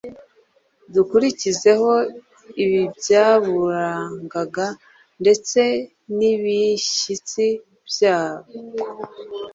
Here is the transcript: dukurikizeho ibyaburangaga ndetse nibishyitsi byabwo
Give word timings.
dukurikizeho 0.93 1.91
ibyaburangaga 2.63 4.67
ndetse 5.21 5.61
nibishyitsi 6.17 7.45
byabwo 7.89 8.57